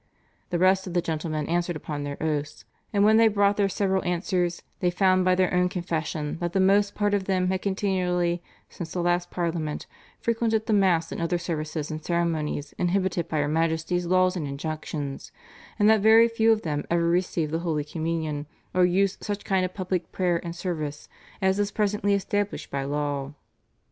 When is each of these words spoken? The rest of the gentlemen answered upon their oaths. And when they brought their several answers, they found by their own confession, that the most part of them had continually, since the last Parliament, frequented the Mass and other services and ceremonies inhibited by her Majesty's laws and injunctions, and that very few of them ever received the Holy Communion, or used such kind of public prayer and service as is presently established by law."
The 0.49 0.57
rest 0.57 0.87
of 0.87 0.95
the 0.95 1.01
gentlemen 1.03 1.45
answered 1.45 1.75
upon 1.75 2.01
their 2.03 2.17
oaths. 2.23 2.65
And 2.91 3.03
when 3.05 3.17
they 3.17 3.27
brought 3.27 3.55
their 3.57 3.69
several 3.69 4.03
answers, 4.03 4.63
they 4.79 4.89
found 4.89 5.23
by 5.23 5.35
their 5.35 5.53
own 5.53 5.69
confession, 5.69 6.39
that 6.39 6.53
the 6.53 6.59
most 6.59 6.95
part 6.95 7.13
of 7.13 7.25
them 7.25 7.49
had 7.49 7.61
continually, 7.61 8.41
since 8.67 8.93
the 8.93 9.01
last 9.03 9.29
Parliament, 9.29 9.85
frequented 10.19 10.65
the 10.65 10.73
Mass 10.73 11.11
and 11.11 11.21
other 11.21 11.37
services 11.37 11.91
and 11.91 12.03
ceremonies 12.03 12.73
inhibited 12.79 13.27
by 13.29 13.37
her 13.41 13.47
Majesty's 13.47 14.07
laws 14.07 14.35
and 14.35 14.47
injunctions, 14.47 15.31
and 15.77 15.87
that 15.87 16.01
very 16.01 16.27
few 16.27 16.51
of 16.51 16.63
them 16.63 16.83
ever 16.89 17.07
received 17.07 17.51
the 17.51 17.59
Holy 17.59 17.83
Communion, 17.83 18.47
or 18.73 18.85
used 18.85 19.23
such 19.23 19.45
kind 19.45 19.63
of 19.63 19.75
public 19.75 20.11
prayer 20.11 20.43
and 20.43 20.55
service 20.55 21.09
as 21.43 21.59
is 21.59 21.69
presently 21.69 22.15
established 22.15 22.71
by 22.71 22.83
law." 22.83 23.35